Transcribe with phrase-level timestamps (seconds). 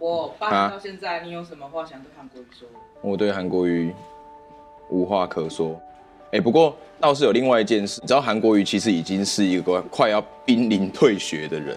[0.00, 2.66] 伯八年到现在，你有什么话想对韩国瑜说？
[3.02, 3.94] 我对韩国瑜
[4.88, 5.78] 无话可说。
[6.32, 11.76] 哎，不过倒是有另外一件事，你知道韩国瑜其实已经是一个快要濒临退学的人。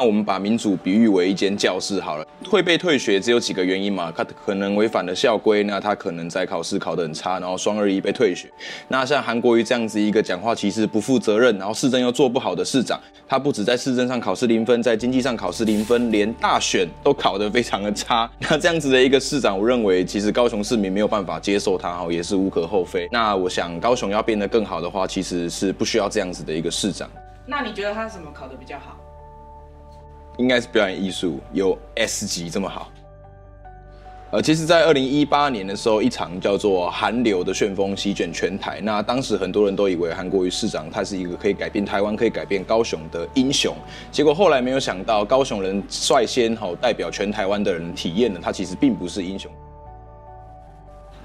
[0.00, 4.10] 那我们把民主比喻为一间教室好了，会被退学只有几个原因嘛？
[4.10, 8.48] 他可能违反了校规，那他可能在考试考得很差，然后双二一被退学。
[8.88, 18.30] 那像韩国瑜这样子一个讲话其实不负责任，然后市政又做不好的市长，他不止在市政上考试零分，在经济上考试零分，连大选都考得非常的差。
[18.48, 23.06] 那这样子的一个市长，我认为其实高雄市民没有办法接受他，哈，也是无可厚非。
[23.12, 27.06] 那我想高雄要变得更好的话，其实是不需要这样子的一个市长。
[27.44, 28.96] 那你觉得他什么考得比较好？
[30.40, 32.90] 应该是表演艺术有 S 级这么好。
[34.32, 38.80] 呃，其实，在二零一八年的时候，一场叫做“韩流”的旋风席卷全台。
[38.80, 43.76] 那当时很多人都以为韩国瑜市长他是一个可以改变台湾、可以改变高雄的英雄。
[44.12, 49.50] 结果后来没有想到，高雄人率先吼代表全台湾的人体验了，他其实并不是英雄。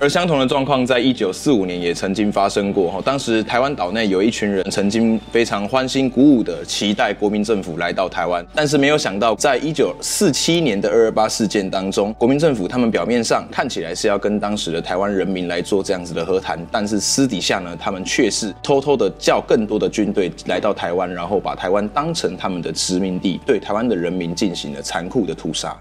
[0.00, 3.02] 而相同的状况，在一九四五年也曾经发生过。
[3.04, 25.78] 当时台湾岛内有一群人曾经非常欢欣鼓舞的期待国民政府来到台湾，但是没有想到，在一九四七年的二二八事件当中，国民政府他们表面上看起来是要跟当时的台湾人民来做这样子的和谈，但是私底下呢，他们却是偷偷的叫更多的军队来到台湾，然后把台湾当成他们的殖民地，对台湾的人民进行了残酷的屠杀。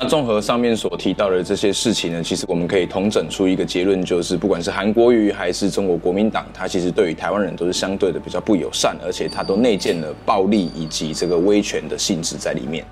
[0.00, 12.84] 那综合上面所提到的这些事情呢，其实我们可以统整出一个结论，就是不管是韩国瑜还是中国国民党，他其实对于台湾人都是相对的比较不友善，而且他都内建了暴力以及这个威权的性质在里面。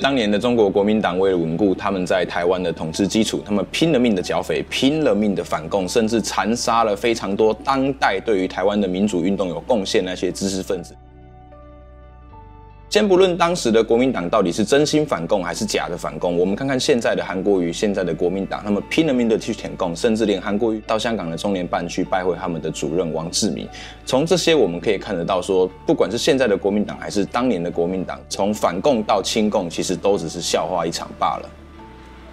[0.00, 10.94] 当年的中国国民党为了稳固他们在台湾的统治基础，他们拼了命的剿匪，拼了命的反共，甚至残杀了非常多当代对于台湾的民主运动有贡献那些知识分子。
[12.92, 23.66] 先不论当时的国民党到底是真心反共还是假的反共，我们看看现在的韩国瑜，现在的国民党，他们拼了命的去舔共，甚至连韩国瑜到香港的中联办去拜会他们的主任王志民。
[24.04, 31.48] 从这些我们可以看得到说，不管是现在的国民党还是当年的国民党，从反共到亲共，其实都只是笑话一场罢了。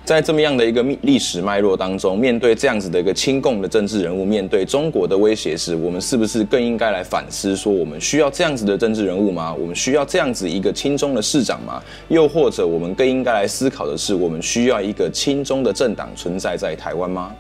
[0.10, 9.54] 在这么样的一个历史脉络当中，面对这样子的一个亲共的政治人物，面对中国的威胁时，我们是不是更应该来反思说，我们需要这样子的政治人物吗？
[9.54, 11.80] 我们需要这样子一个亲中的市长吗？
[12.08, 17.32] 又或者，我们更应该来思考的是，我们需要一个亲中的政党存在在台湾吗？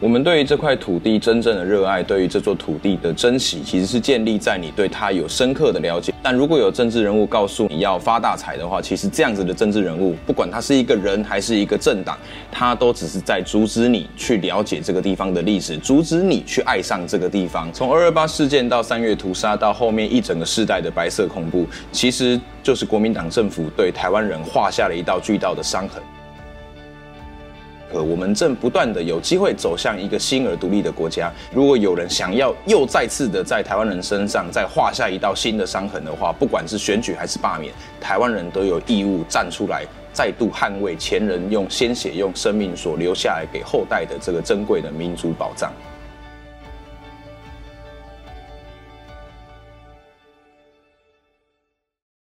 [0.00, 6.14] 我们对于这块土地真正的热爱，对于这座土地的珍惜，其实是建立在你对它有深刻的了解。
[6.22, 12.16] 但如果有政治人物告诉你要发大财的话，其实这样子的政治人物，不管他是一个人还是一个政党，
[12.48, 17.68] 他都只是在阻止你去了解这个地方的历史，阻止你去爱上这个地方。
[17.72, 26.00] 从二二八事件到三月屠杀，到后面一整个世代的白色恐怖，其实就是国民党政府对台湾人画下了一道巨大的伤痕。
[27.92, 31.32] 可我们正不断的有机会走向一个新而独立的国家。
[31.52, 45.72] 如果有人想要又再次的在台湾人身上再画下一道新的伤痕的话，不管是选举还是罢免，台湾人都有义务站出来，再度捍卫前人用鲜血、用生命所留下来给后代的这个珍贵的民族宝藏。